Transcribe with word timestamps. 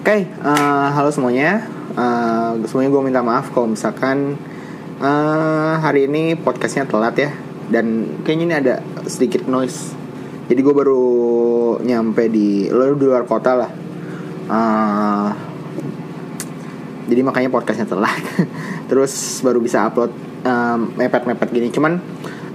Oke, 0.00 0.24
eh, 0.24 0.88
halo 0.96 1.12
semuanya. 1.12 1.60
Eh, 1.92 2.50
semuanya 2.64 2.88
gue 2.88 3.02
minta 3.04 3.20
maaf 3.20 3.52
kalau 3.52 3.68
misalkan 3.68 4.32
eh, 4.96 5.74
hari 5.76 6.08
ini 6.08 6.40
podcastnya 6.40 6.88
telat 6.88 7.20
ya. 7.20 7.28
Dan 7.68 8.16
kayaknya 8.24 8.44
ini 8.48 8.56
ada 8.64 8.74
sedikit 9.04 9.44
noise. 9.44 9.92
Jadi 10.48 10.56
gue 10.56 10.72
baru 10.72 11.04
nyampe 11.84 12.32
di 12.32 12.72
lo 12.72 12.96
di 12.96 13.04
luar 13.04 13.28
kota 13.28 13.52
lah. 13.60 13.70
Eh, 14.48 15.28
jadi 17.12 17.20
makanya 17.20 17.52
podcastnya 17.52 17.84
telat. 17.84 18.24
Terus 18.88 19.12
baru 19.44 19.60
bisa 19.60 19.84
upload 19.84 20.16
eh, 20.48 20.76
mepet-mepet 20.96 21.52
gini. 21.52 21.68
Cuman 21.68 22.00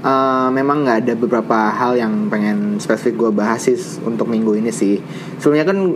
eh, 0.02 0.50
memang 0.50 0.82
nggak 0.82 0.98
ada 0.98 1.14
beberapa 1.14 1.70
hal 1.78 1.94
yang 1.94 2.26
pengen 2.26 2.82
spesifik 2.82 3.22
gue 3.22 3.30
bahas 3.38 3.62
sih 3.70 3.78
untuk 4.02 4.34
minggu 4.34 4.58
ini 4.58 4.74
sih. 4.74 4.98
Sebelumnya 5.38 5.70
kan 5.70 5.94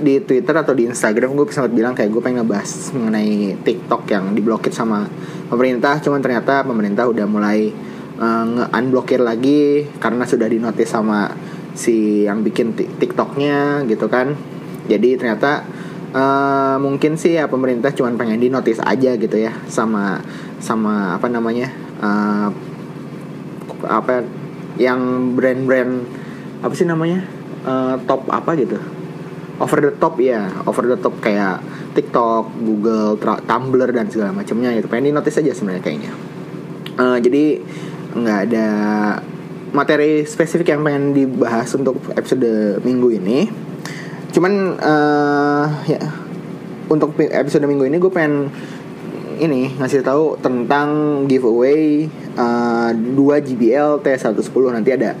di 0.00 0.18
Twitter 0.22 0.54
atau 0.56 0.74
di 0.74 0.90
Instagram 0.90 1.38
gue 1.38 1.46
sempat 1.52 1.70
bilang 1.70 1.94
kayak 1.94 2.10
gue 2.10 2.22
pengen 2.22 2.42
ngebahas 2.42 2.90
mengenai 2.96 3.58
TikTok 3.62 4.02
yang 4.10 4.34
diblokir 4.34 4.74
sama 4.74 5.06
pemerintah. 5.46 6.02
Cuman 6.02 6.18
ternyata 6.24 6.66
pemerintah 6.66 7.06
udah 7.06 7.26
mulai 7.28 7.70
uh, 8.18 8.44
nge-unblokir 8.48 9.22
lagi 9.22 9.86
karena 10.02 10.26
sudah 10.26 10.50
dinotis 10.50 10.90
sama 10.90 11.30
si 11.74 12.26
yang 12.26 12.42
bikin 12.42 12.74
Tik- 12.74 12.98
TikToknya 12.98 13.86
gitu 13.86 14.10
kan. 14.10 14.34
Jadi 14.90 15.20
ternyata 15.20 15.66
uh, 16.14 16.76
mungkin 16.82 17.14
sih 17.14 17.38
ya 17.38 17.46
pemerintah 17.46 17.94
cuman 17.94 18.18
pengen 18.18 18.40
dinotis 18.42 18.82
aja 18.82 19.14
gitu 19.14 19.36
ya 19.36 19.54
sama 19.70 20.22
sama 20.58 21.14
apa 21.18 21.28
namanya 21.28 21.70
uh, 22.02 22.48
apa 23.84 24.24
yang 24.80 25.32
brand-brand 25.36 26.06
apa 26.64 26.74
sih 26.74 26.88
namanya 26.88 27.44
Uh, 27.64 27.96
top 28.04 28.28
apa 28.28 28.52
gitu 28.60 28.76
over 29.62 29.78
the 29.78 29.92
top 29.98 30.18
ya 30.18 30.50
over 30.66 30.82
the 30.82 30.98
top 30.98 31.14
kayak 31.22 31.62
TikTok, 31.94 32.50
Google, 32.58 33.14
Tumblr 33.20 33.90
dan 33.94 34.10
segala 34.10 34.34
macamnya 34.34 34.74
gitu. 34.74 34.90
Pengen 34.90 35.10
di 35.10 35.12
notice 35.14 35.38
aja 35.38 35.54
sebenarnya 35.54 35.82
kayaknya. 35.82 36.12
Eh, 36.98 37.18
jadi 37.22 37.44
nggak 38.14 38.40
ada 38.50 38.66
materi 39.74 40.22
spesifik 40.26 40.74
yang 40.74 40.82
pengen 40.82 41.14
dibahas 41.14 41.70
untuk 41.78 42.02
episode 42.18 42.82
minggu 42.82 43.14
ini. 43.14 43.46
Cuman 44.34 44.74
eh, 44.78 45.66
ya 45.94 46.02
untuk 46.90 47.14
pi- 47.14 47.30
episode 47.30 47.64
minggu 47.64 47.86
ini 47.86 47.96
gue 48.02 48.12
pengen 48.12 48.50
ini 49.38 49.74
ngasih 49.78 50.06
tahu 50.06 50.38
tentang 50.38 51.22
giveaway 51.30 52.06
eh, 52.34 52.90
2 52.90 53.14
GBL 53.18 54.02
T110 54.02 54.64
nanti 54.74 54.90
ada 54.94 55.14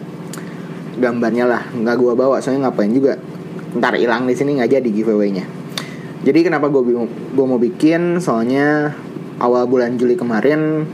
gambarnya 0.94 1.44
lah 1.46 1.62
nggak 1.74 1.96
gua 1.98 2.14
bawa 2.14 2.36
soalnya 2.38 2.70
ngapain 2.70 2.94
juga 2.94 3.18
ntar 3.74 3.98
hilang 3.98 4.26
di 4.26 4.34
sini 4.38 4.58
nggak 4.58 4.70
jadi 4.80 4.88
giveaway-nya. 4.88 5.44
Jadi 6.24 6.40
kenapa 6.40 6.72
gue 6.72 6.82
gue 7.34 7.46
mau 7.46 7.60
bikin? 7.60 8.22
Soalnya 8.22 8.96
awal 9.42 9.68
bulan 9.68 10.00
Juli 10.00 10.16
kemarin 10.16 10.88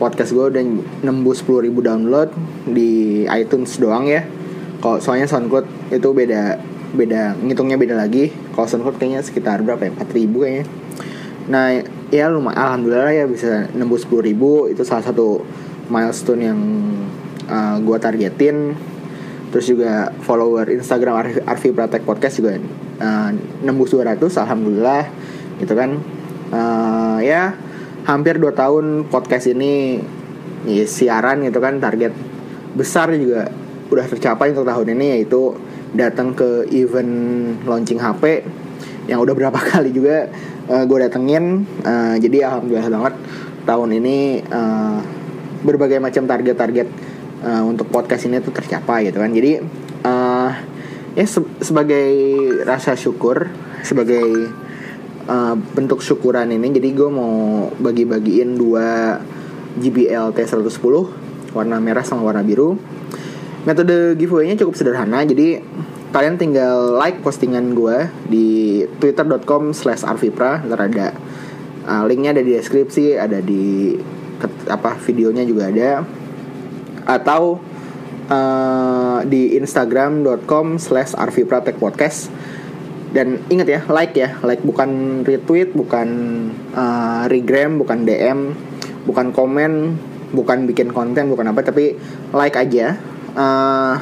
podcast 0.00 0.32
gue 0.32 0.46
udah 0.48 0.62
nembus 1.04 1.44
10.000 1.44 1.68
download 1.74 2.30
di 2.68 3.24
iTunes 3.28 3.76
doang 3.76 4.06
ya. 4.06 4.24
Kalau 4.80 4.96
soalnya 5.02 5.28
SoundCloud 5.28 5.92
itu 5.92 6.08
beda 6.14 6.56
beda 6.94 7.36
ngitungnya 7.42 7.76
beda 7.76 7.94
lagi. 7.98 8.32
Kalau 8.56 8.66
SoundCloud 8.68 8.96
kayaknya 8.96 9.20
sekitar 9.20 9.60
berapa 9.66 9.90
ya? 9.90 9.92
4.000 9.92 10.40
kayaknya. 10.40 10.66
Nah 11.50 11.66
ya 12.14 12.30
lumayan 12.30 12.58
alhamdulillah 12.58 13.12
ya 13.12 13.24
bisa 13.26 13.66
nembus 13.74 14.06
10.000 14.06 14.34
itu 14.70 14.82
salah 14.86 15.04
satu 15.04 15.42
milestone 15.90 16.42
yang 16.46 16.60
uh, 17.50 17.76
gue 17.82 17.96
targetin 17.98 18.78
terus 19.50 19.66
juga 19.66 20.14
follower 20.22 20.70
Instagram 20.70 21.42
Arfi, 21.46 21.74
Pratek 21.74 22.06
Podcast 22.06 22.38
juga 22.38 22.58
uh, 23.02 23.30
nembus 23.66 23.90
200 23.94 24.18
alhamdulillah 24.22 25.04
gitu 25.58 25.74
kan. 25.74 25.98
Uh, 26.50 27.18
ya 27.22 27.54
hampir 28.06 28.38
2 28.38 28.50
tahun 28.54 28.84
podcast 29.06 29.50
ini 29.54 30.02
ya, 30.66 30.86
siaran 30.86 31.46
gitu 31.46 31.62
kan 31.62 31.78
target 31.78 32.10
besar 32.74 33.10
juga 33.14 33.50
udah 33.90 34.06
tercapai 34.06 34.54
untuk 34.54 34.66
tahun 34.66 34.94
ini 34.94 35.18
yaitu 35.18 35.54
datang 35.94 36.34
ke 36.34 36.70
event 36.70 37.10
launching 37.66 37.98
HP 37.98 38.46
yang 39.10 39.18
udah 39.18 39.34
berapa 39.34 39.58
kali 39.74 39.90
juga 39.90 40.30
uh, 40.70 40.84
gue 40.86 40.98
datengin. 41.02 41.66
Uh, 41.82 42.14
jadi 42.22 42.46
alhamdulillah 42.46 42.90
banget 42.90 43.14
tahun 43.66 43.90
ini 43.98 44.46
uh, 44.48 44.98
berbagai 45.66 46.00
macam 46.00 46.24
target-target 46.24 46.88
uh, 47.44 47.64
untuk 47.66 47.88
podcast 47.88 48.28
ini 48.28 48.40
tuh 48.40 48.52
tercapai 48.54 49.08
gitu 49.08 49.18
kan. 49.20 49.32
Jadi 49.32 49.60
uh, 50.04 50.50
ya 51.16 51.26
se- 51.26 51.52
sebagai 51.60 52.12
rasa 52.64 52.94
syukur 52.94 53.50
sebagai 53.82 54.52
uh, 55.26 55.54
bentuk 55.74 56.04
syukuran 56.04 56.52
ini 56.52 56.70
jadi 56.76 56.88
gue 56.94 57.08
mau 57.10 57.68
bagi-bagiin 57.80 58.54
dua 58.54 59.18
GBL 59.80 60.34
T110 60.34 60.94
warna 61.56 61.76
merah 61.82 62.04
sama 62.06 62.26
warna 62.26 62.44
biru. 62.44 62.78
Metode 63.68 64.16
giveaway-nya 64.16 64.56
cukup 64.56 64.72
sederhana 64.78 65.20
jadi 65.28 65.60
kalian 66.10 66.40
tinggal 66.40 66.96
like 66.96 67.20
postingan 67.20 67.76
gue 67.76 68.08
di 68.26 68.48
twitter.com 68.98 69.76
slash 69.76 70.02
arvipra. 70.02 70.64
Ntar 70.64 70.80
ada 70.90 71.06
uh, 71.86 72.02
linknya 72.08 72.34
ada 72.34 72.42
di 72.42 72.56
deskripsi 72.56 73.18
ada 73.20 73.38
di 73.42 73.94
apa 74.72 74.96
videonya 75.04 75.44
juga 75.44 75.68
ada 75.68 76.00
atau 77.04 77.60
uh, 78.30 79.18
di 79.26 79.58
instagram.com 79.58 80.78
slash 80.78 81.18
podcast 81.76 82.30
dan 83.10 83.42
ingat 83.50 83.66
ya 83.66 83.80
like 83.90 84.14
ya. 84.14 84.38
Like 84.40 84.62
bukan 84.62 85.22
retweet 85.26 85.74
bukan 85.74 86.08
uh, 86.72 87.26
regram 87.26 87.82
bukan 87.82 88.06
dm 88.06 88.54
bukan 89.04 89.34
komen 89.34 89.98
bukan 90.30 90.70
bikin 90.70 90.94
konten 90.94 91.26
bukan 91.26 91.50
apa 91.50 91.60
tapi 91.66 91.98
like 92.30 92.54
aja. 92.54 92.94
Uh, 93.34 93.98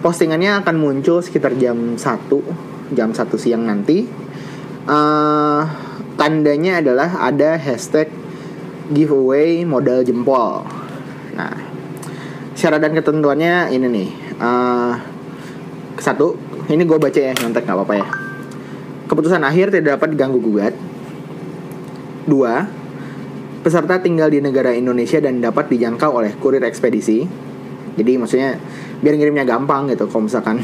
postingannya 0.00 0.64
akan 0.64 0.76
muncul 0.80 1.20
sekitar 1.20 1.56
jam 1.60 1.96
1 1.96 2.92
jam 2.92 3.08
1 3.12 3.16
siang 3.40 3.64
nanti. 3.64 4.04
Uh, 4.84 5.64
tandanya 6.16 6.84
adalah 6.84 7.24
ada 7.24 7.56
hashtag 7.56 8.12
giveaway 8.92 9.64
modal 9.64 10.04
jempol. 10.04 10.64
Nah 11.36 11.69
syarat 12.60 12.84
dan 12.84 12.92
ketentuannya 12.92 13.72
ini 13.72 13.86
nih 13.88 14.08
uh, 14.36 14.92
satu 15.96 16.36
ini 16.68 16.84
gue 16.84 17.00
baca 17.00 17.16
ya 17.16 17.32
nyontek 17.32 17.64
nggak 17.64 17.76
apa-apa 17.76 17.94
ya. 17.96 18.06
Keputusan 19.08 19.42
akhir 19.42 19.72
tidak 19.72 19.96
dapat 19.98 20.12
diganggu 20.12 20.38
gugat. 20.38 20.76
Dua 22.28 22.62
peserta 23.64 23.98
tinggal 23.98 24.28
di 24.30 24.38
negara 24.44 24.76
Indonesia 24.76 25.18
dan 25.18 25.40
dapat 25.40 25.72
dijangkau 25.72 26.20
oleh 26.20 26.36
kurir 26.36 26.62
ekspedisi. 26.62 27.24
Jadi 27.96 28.12
maksudnya 28.20 28.54
biar 29.00 29.18
ngirimnya 29.18 29.48
gampang 29.48 29.90
gitu 29.90 30.06
kalau 30.06 30.28
misalkan 30.30 30.62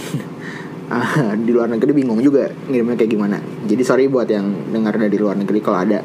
uh, 0.93 1.33
di 1.47 1.51
luar 1.51 1.73
negeri 1.73 1.97
bingung 1.97 2.21
juga 2.21 2.53
ngirimnya 2.69 2.95
kayak 3.01 3.11
gimana. 3.11 3.37
Jadi 3.67 3.83
sorry 3.83 4.07
buat 4.07 4.29
yang 4.29 4.71
dengar 4.71 4.95
dari 5.01 5.17
luar 5.17 5.35
negeri 5.41 5.59
kalau 5.65 5.81
ada. 5.81 6.05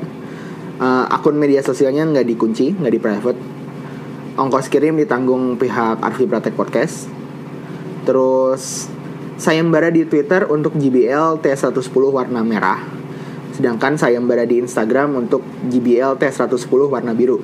Uh, 0.81 1.06
akun 1.13 1.38
media 1.38 1.62
sosialnya 1.62 2.09
nggak 2.09 2.25
dikunci 2.25 2.73
nggak 2.73 2.90
di 2.90 2.97
private 2.97 3.40
ongkos 4.39 4.71
kirim 4.71 4.95
ditanggung 4.95 5.59
pihak 5.59 5.99
Arfi 5.99 6.23
Pratek 6.23 6.55
Podcast. 6.55 7.11
Terus 8.07 8.87
sayembara 9.35 9.91
di 9.91 10.07
Twitter 10.07 10.47
untuk 10.47 10.77
JBL 10.79 11.43
T110 11.43 12.03
warna 12.07 12.41
merah. 12.45 12.79
Sedangkan 13.51 13.99
sayembara 13.99 14.47
di 14.47 14.63
Instagram 14.63 15.19
untuk 15.19 15.43
JBL 15.67 16.15
T110 16.15 16.81
warna 16.87 17.11
biru. 17.11 17.43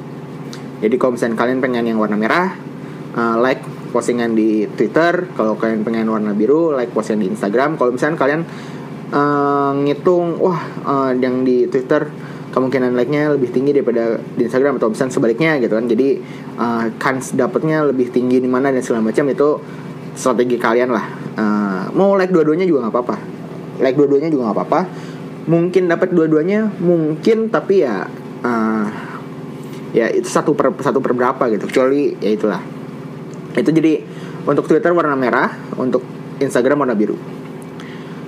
Jadi 0.79 0.95
kalau 0.95 1.17
misalnya 1.17 1.35
kalian 1.35 1.59
pengen 1.59 1.89
yang 1.89 1.99
warna 1.99 2.15
merah, 2.15 2.53
uh, 3.17 3.35
like 3.41 3.61
postingan 3.91 4.37
di 4.37 4.69
Twitter. 4.77 5.27
Kalau 5.35 5.57
kalian 5.57 5.83
pengen 5.83 6.07
warna 6.07 6.31
biru, 6.31 6.71
like 6.71 6.93
postingan 6.93 7.27
di 7.27 7.29
Instagram. 7.33 7.75
Kalau 7.75 7.91
misalnya 7.91 8.17
kalian 8.17 8.41
uh, 9.11 9.73
ngitung, 9.83 10.37
wah 10.39 10.61
uh, 10.85 11.11
yang 11.17 11.43
di 11.43 11.67
Twitter 11.67 12.07
kemungkinan 12.57 12.97
like-nya 12.97 13.37
lebih 13.37 13.53
tinggi 13.53 13.69
daripada 13.69 14.17
di 14.17 14.49
Instagram 14.49 14.81
atau 14.81 14.89
misalnya 14.89 15.13
sebaliknya 15.13 15.61
gitu 15.61 15.77
kan. 15.77 15.85
Jadi 15.85 16.17
uh, 16.57 16.89
kans 16.97 17.37
dapatnya 17.37 17.85
lebih 17.85 18.09
tinggi 18.09 18.41
di 18.41 18.49
mana 18.49 18.73
dan 18.73 18.81
segala 18.81 19.05
macam 19.05 19.29
itu 19.29 19.61
strategi 20.17 20.57
kalian 20.57 20.89
lah. 20.89 21.05
Uh, 21.37 21.83
mau 21.93 22.17
like 22.17 22.33
dua-duanya 22.33 22.65
juga 22.65 22.89
nggak 22.89 22.93
apa-apa. 22.97 23.15
Like 23.77 23.93
dua-duanya 23.93 24.33
juga 24.33 24.49
nggak 24.49 24.57
apa-apa. 24.57 24.79
Mungkin 25.47 25.85
dapat 25.85 26.09
dua-duanya, 26.11 26.67
mungkin 26.81 27.53
tapi 27.53 27.85
ya 27.85 28.09
uh, 28.41 28.85
ya 29.93 30.09
itu 30.09 30.25
satu 30.25 30.57
per 30.57 30.73
satu 30.81 30.97
per 30.97 31.13
berapa 31.13 31.43
gitu. 31.53 31.69
Kecuali 31.69 32.17
ya 32.17 32.33
itulah. 32.33 32.61
Itu 33.53 33.69
jadi 33.69 34.01
untuk 34.49 34.65
Twitter 34.65 34.91
warna 34.97 35.13
merah, 35.13 35.53
untuk 35.77 36.01
Instagram 36.41 36.81
warna 36.81 36.97
biru. 36.97 37.36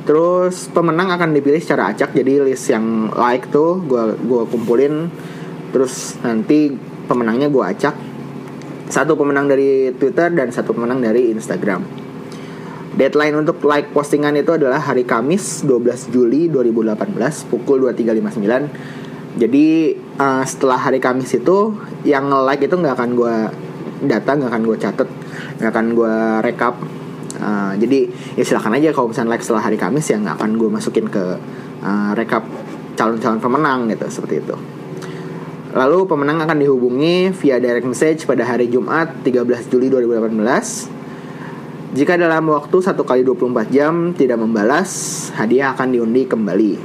Terus 0.09 0.73
pemenang 0.73 1.13
akan 1.13 1.37
dipilih 1.37 1.61
secara 1.61 1.93
acak 1.93 2.17
jadi 2.17 2.41
list 2.41 2.73
yang 2.73 3.13
like 3.13 3.53
tuh 3.53 3.77
gua 3.85 4.17
gua 4.17 4.41
kumpulin. 4.49 5.05
Terus 5.69 6.17
nanti 6.25 6.73
pemenangnya 7.05 7.45
gua 7.53 7.69
acak. 7.69 7.93
Satu 8.89 9.13
pemenang 9.13 9.45
dari 9.45 9.93
Twitter 9.93 10.33
dan 10.33 10.49
satu 10.49 10.73
pemenang 10.73 10.97
dari 10.97 11.29
Instagram. 11.29 11.85
Deadline 12.97 13.37
untuk 13.37 13.61
like 13.69 13.93
postingan 13.93 14.33
itu 14.33 14.57
adalah 14.57 14.81
hari 14.81 15.05
Kamis 15.05 15.61
12 15.61 16.09
Juli 16.09 16.49
2018 16.49 17.05
pukul 17.53 17.85
23.59 17.85 19.37
Jadi 19.37 19.93
uh, 20.17 20.41
setelah 20.41 20.89
hari 20.89 20.97
Kamis 20.97 21.37
itu 21.37 21.77
yang 22.01 22.33
like 22.49 22.65
itu 22.65 22.73
nggak 22.73 22.97
akan 22.97 23.09
gue 23.13 23.35
data 24.09 24.31
nggak 24.33 24.49
akan 24.49 24.63
gue 24.65 24.77
catet 24.81 25.09
nggak 25.61 25.69
akan 25.69 25.85
gue 25.93 26.15
rekap 26.41 26.75
uh, 27.41 27.73
jadi 27.75 28.11
ya 28.37 28.43
silahkan 28.45 28.75
aja 28.75 28.93
kalau 28.93 29.11
misalnya 29.11 29.35
like 29.35 29.43
setelah 29.43 29.63
hari 29.65 29.79
Kamis 29.79 30.07
ya 30.07 30.19
nggak 30.19 30.35
akan 30.39 30.51
gue 30.59 30.69
masukin 30.69 31.05
ke 31.09 31.23
uh, 31.81 32.11
rekap 32.13 32.45
calon-calon 32.99 33.39
pemenang 33.39 33.89
gitu 33.89 34.05
seperti 34.11 34.43
itu 34.43 34.55
lalu 35.69 36.05
pemenang 36.09 36.41
akan 36.43 36.57
dihubungi 36.59 37.31
via 37.33 37.61
direct 37.61 37.85
message 37.85 38.25
pada 38.25 38.41
hari 38.41 38.67
Jumat 38.67 39.21
13 39.21 39.69
Juli 39.69 39.87
2018 39.93 40.99
jika 41.89 42.21
dalam 42.21 42.45
waktu 42.53 42.77
1 42.85 43.01
kali 43.01 43.25
24 43.25 43.73
jam 43.73 44.13
tidak 44.13 44.37
membalas, 44.37 44.89
hadiah 45.33 45.73
akan 45.73 45.89
diundi 45.89 46.29
kembali. 46.29 46.77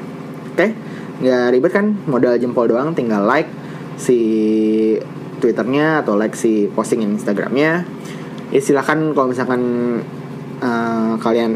Oke, 0.57 0.73
nggak 1.21 1.45
ribet 1.53 1.73
kan? 1.77 1.93
Modal 2.09 2.41
jempol 2.41 2.73
doang, 2.73 2.97
tinggal 2.97 3.21
like 3.29 3.53
si 4.01 4.17
twitternya 5.45 6.01
atau 6.01 6.17
like 6.17 6.33
si 6.33 6.73
posting 6.73 7.05
Instagramnya. 7.05 7.85
Ya 8.49 8.61
silahkan 8.65 9.13
kalau 9.13 9.29
misalkan 9.29 9.61
uh, 10.65 11.21
kalian 11.21 11.53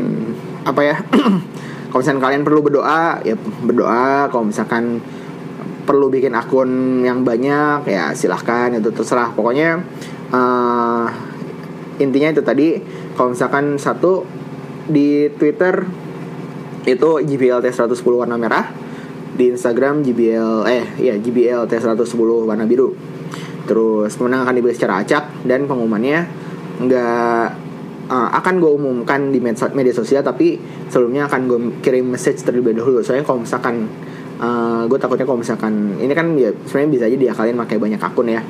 apa 0.69 0.81
ya? 0.85 0.97
kalau 1.89 2.01
misalkan 2.05 2.21
kalian 2.21 2.43
perlu 2.45 2.61
berdoa, 2.61 3.25
ya 3.25 3.35
berdoa. 3.65 4.29
Kalau 4.29 4.45
misalkan 4.45 5.01
perlu 5.89 6.13
bikin 6.13 6.37
akun 6.37 7.01
yang 7.01 7.25
banyak, 7.25 7.89
ya 7.89 8.13
silahkan 8.13 8.77
itu 8.77 8.93
terserah. 8.93 9.33
Pokoknya 9.33 9.81
uh, 10.31 11.09
intinya 11.99 12.29
itu 12.31 12.43
tadi 12.45 12.79
kalau 13.17 13.35
misalkan 13.35 13.81
satu 13.81 14.23
di 14.89 15.29
Twitter 15.37 15.85
itu 16.89 17.11
GBL 17.21 17.61
T110 17.61 18.09
warna 18.09 18.41
merah 18.41 18.65
di 19.37 19.53
Instagram 19.53 20.01
GBL 20.03 20.65
eh 20.67 20.85
ya 20.99 21.15
GBL 21.21 21.69
T110 21.69 22.31
warna 22.49 22.65
biru 22.65 22.97
terus 23.69 24.17
pemenang 24.17 24.49
akan 24.49 24.55
dibeli 24.57 24.73
secara 24.73 25.05
acak 25.05 25.45
dan 25.45 25.69
pengumumannya 25.69 26.25
nggak 26.81 27.68
uh, 28.09 28.29
akan 28.33 28.55
gue 28.59 28.71
umumkan 28.73 29.31
di 29.31 29.39
media 29.45 29.95
sosial 29.95 30.25
tapi 30.25 30.57
sebelumnya 30.89 31.29
akan 31.29 31.41
gue 31.47 31.59
kirim 31.85 32.09
message 32.09 32.43
terlebih 32.43 32.75
dahulu. 32.75 33.05
Soalnya 33.05 33.25
kalau 33.25 33.45
misalkan 33.45 33.87
uh, 34.41 34.83
gue 34.89 34.99
takutnya 34.99 35.29
kalau 35.29 35.39
misalkan 35.41 36.01
ini 36.01 36.13
kan 36.17 36.33
ya 36.35 36.51
sebenarnya 36.67 36.91
bisa 36.91 37.05
aja 37.07 37.17
diakalin 37.17 37.57
pakai 37.61 37.77
banyak 37.77 38.01
akun 38.01 38.29
ya. 38.33 38.43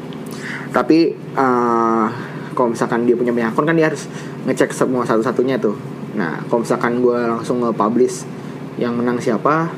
Tapi 0.71 1.13
uh, 1.35 2.07
kalau 2.55 2.75
misalkan 2.75 3.05
dia 3.07 3.15
punya 3.19 3.35
banyak 3.35 3.51
akun 3.53 3.67
kan 3.67 3.77
dia 3.77 3.91
harus 3.91 4.07
ngecek 4.47 4.71
semua 4.73 5.03
satu-satunya 5.05 5.59
tuh. 5.59 5.77
Nah 6.15 6.43
kalau 6.47 6.63
misalkan 6.63 7.03
gue 7.03 7.19
langsung 7.19 7.61
nge-publish 7.63 8.25
yang 8.79 8.95
menang 8.95 9.19
siapa 9.19 9.75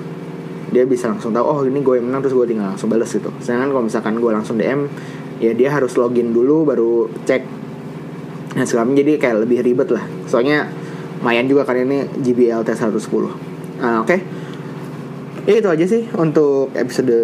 dia 0.71 0.87
bisa 0.87 1.11
langsung 1.11 1.35
tahu 1.35 1.43
oh 1.43 1.59
ini 1.67 1.82
gue 1.82 1.99
yang 1.99 2.06
menang 2.06 2.23
terus 2.23 2.37
gue 2.37 2.47
tinggal 2.47 2.77
langsung 2.77 2.93
balas 2.93 3.11
gitu. 3.11 3.32
Sedangkan 3.43 3.75
kalau 3.75 3.85
misalkan 3.85 4.15
gue 4.21 4.31
langsung 4.31 4.55
DM 4.61 4.87
ya 5.41 5.56
dia 5.56 5.73
harus 5.73 5.97
login 5.97 6.37
dulu 6.37 6.69
baru 6.69 7.09
cek 7.25 7.43
nah 8.60 8.68
sekarang 8.68 8.92
jadi 8.92 9.16
kayak 9.16 9.48
lebih 9.48 9.64
ribet 9.64 9.88
lah. 9.88 10.04
Soalnya 10.28 10.68
lumayan 11.24 11.48
juga 11.48 11.64
kan 11.64 11.80
ini 11.80 12.04
GBL 12.20 12.60
T110 12.60 13.00
uh, 13.80 14.04
oke. 14.04 14.08
Okay. 14.08 14.20
Ya 15.48 15.56
itu 15.56 15.68
aja 15.72 15.84
sih 15.88 16.04
untuk 16.20 16.68
episode 16.76 17.16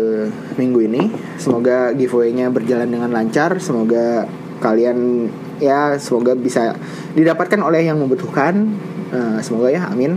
minggu 0.56 0.88
ini. 0.88 1.12
Semoga 1.36 1.92
giveaway-nya 1.92 2.48
berjalan 2.48 2.88
dengan 2.88 3.12
lancar. 3.12 3.60
Semoga 3.60 4.24
kalian 4.64 5.28
ya 5.60 6.00
semoga 6.00 6.32
bisa 6.32 6.80
didapatkan 7.12 7.60
oleh 7.60 7.84
yang 7.84 8.00
membutuhkan. 8.00 8.72
Uh, 9.12 9.38
semoga 9.44 9.68
ya 9.68 9.84
amin. 9.92 10.16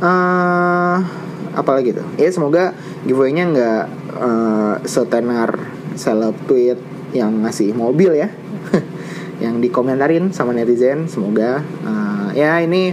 Uh, 0.00 1.04
apalagi 1.52 1.92
tuh? 1.92 2.06
Ya 2.16 2.32
semoga 2.32 2.72
giveaway-nya 3.04 3.44
nggak 3.52 3.82
uh, 4.16 4.74
setenar 4.88 5.60
seleb 6.00 6.34
tweet 6.48 6.80
yang 7.12 7.44
ngasih 7.44 7.76
mobil 7.76 8.16
ya 8.16 8.28
yang 9.38 9.62
dikomentarin 9.62 10.34
sama 10.34 10.50
netizen 10.50 11.06
semoga 11.06 11.62
uh, 11.86 12.28
ya 12.34 12.58
ini 12.58 12.90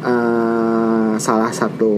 uh, 0.00 1.14
salah 1.20 1.52
satu 1.52 1.92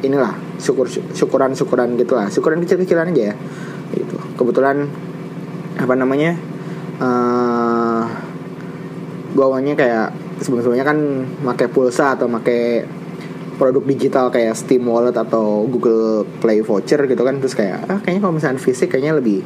inilah 0.00 0.32
syukur 0.60 0.88
syukuran 0.88 1.52
syukuran 1.56 1.96
gitulah 1.96 2.28
syukuran 2.28 2.60
kecil 2.64 2.80
kecilan 2.80 3.12
aja 3.12 3.32
ya 3.32 3.34
gitu. 3.96 4.16
Kebetulan 4.36 4.88
apa 5.80 5.94
namanya 5.96 6.36
uh, 7.00 8.04
gue 9.30 9.44
awalnya 9.44 9.76
kayak 9.76 10.12
sebelum-sebelumnya 10.44 10.86
kan 10.86 10.98
pakai 11.52 11.68
pulsa 11.72 12.16
atau 12.16 12.28
pakai 12.28 12.84
produk 13.60 13.84
digital 13.84 14.32
kayak 14.32 14.56
Steam 14.56 14.88
Wallet 14.88 15.12
atau 15.12 15.68
Google 15.68 16.24
Play 16.40 16.64
Voucher 16.64 17.04
gitu 17.04 17.20
kan 17.20 17.36
terus 17.44 17.52
kayak 17.52 17.84
ah 17.92 17.98
kayaknya 18.00 18.24
kalau 18.24 18.34
misalnya 18.40 18.56
fisik 18.56 18.88
kayaknya 18.88 19.20
lebih 19.20 19.44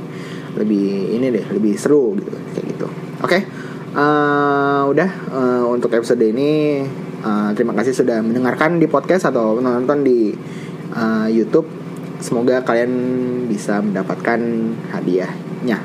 lebih 0.54 1.16
ini 1.18 1.26
deh 1.34 1.44
lebih 1.50 1.74
seru 1.74 2.14
gitu 2.18 2.30
kayak 2.54 2.66
gitu 2.74 2.86
oke 2.86 3.30
okay. 3.30 3.40
uh, 3.94 4.00
eh, 4.00 4.82
udah 4.90 5.10
uh, 5.34 5.64
untuk 5.70 5.90
episode 5.94 6.22
ini 6.22 6.82
uh, 7.22 7.50
terima 7.52 7.74
kasih 7.74 7.94
sudah 7.94 8.22
mendengarkan 8.22 8.78
di 8.78 8.86
podcast 8.86 9.30
atau 9.30 9.58
menonton 9.58 10.06
di 10.06 10.34
uh, 10.94 11.26
YouTube 11.26 11.66
semoga 12.22 12.62
kalian 12.62 12.92
bisa 13.50 13.82
mendapatkan 13.82 14.40
hadiahnya 14.94 15.78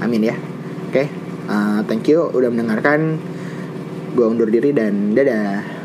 amin 0.00 0.32
ya 0.32 0.36
oke 0.88 0.92
okay. 0.94 1.06
uh, 1.50 1.82
thank 1.84 2.06
you 2.06 2.30
udah 2.30 2.48
mendengarkan 2.48 3.18
gue 4.12 4.26
undur 4.28 4.48
diri 4.48 4.76
dan 4.76 5.16
dadah 5.16 5.81